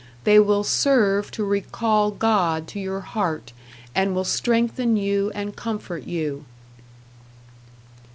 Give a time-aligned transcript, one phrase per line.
[0.23, 3.53] They will serve to recall God to your heart
[3.93, 6.43] and will strengthen you and comfort you.